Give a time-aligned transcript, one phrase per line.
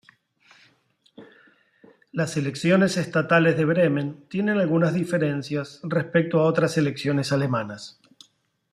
[2.11, 7.99] Las elecciones estatales de Bremen tienen algunas diferencias respecto a otras elecciones alemanas.